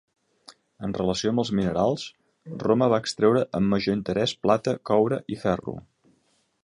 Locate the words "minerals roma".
1.59-2.87